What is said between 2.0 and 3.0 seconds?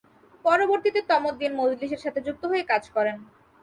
সাথে যুক্ত হয়ে কাজ